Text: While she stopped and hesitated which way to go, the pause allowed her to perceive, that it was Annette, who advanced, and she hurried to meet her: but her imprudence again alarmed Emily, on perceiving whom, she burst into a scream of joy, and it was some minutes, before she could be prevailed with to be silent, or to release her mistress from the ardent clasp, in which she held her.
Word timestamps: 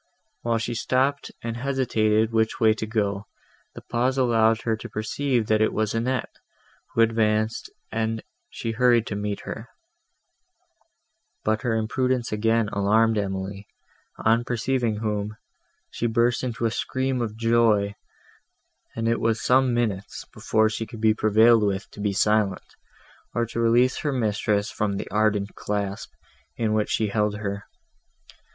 While 0.41 0.57
she 0.57 0.73
stopped 0.73 1.29
and 1.43 1.57
hesitated 1.57 2.31
which 2.33 2.59
way 2.59 2.73
to 2.73 2.87
go, 2.87 3.27
the 3.75 3.83
pause 3.83 4.17
allowed 4.17 4.61
her 4.63 4.75
to 4.77 4.89
perceive, 4.89 5.45
that 5.45 5.61
it 5.61 5.71
was 5.71 5.93
Annette, 5.93 6.37
who 6.95 7.01
advanced, 7.01 7.69
and 7.91 8.23
she 8.49 8.71
hurried 8.71 9.05
to 9.05 9.15
meet 9.15 9.41
her: 9.41 9.69
but 11.43 11.61
her 11.61 11.75
imprudence 11.75 12.31
again 12.31 12.67
alarmed 12.69 13.15
Emily, 13.15 13.67
on 14.17 14.43
perceiving 14.43 14.95
whom, 14.95 15.37
she 15.91 16.07
burst 16.07 16.43
into 16.43 16.65
a 16.65 16.71
scream 16.71 17.21
of 17.21 17.37
joy, 17.37 17.93
and 18.95 19.07
it 19.07 19.19
was 19.19 19.39
some 19.39 19.71
minutes, 19.71 20.25
before 20.33 20.67
she 20.67 20.87
could 20.87 20.99
be 20.99 21.13
prevailed 21.13 21.61
with 21.61 21.87
to 21.91 21.99
be 22.01 22.11
silent, 22.11 22.73
or 23.35 23.45
to 23.45 23.59
release 23.59 23.99
her 23.99 24.11
mistress 24.11 24.71
from 24.71 24.97
the 24.97 25.07
ardent 25.11 25.53
clasp, 25.53 26.09
in 26.57 26.73
which 26.73 26.89
she 26.89 27.09
held 27.09 27.37
her. 27.37 27.65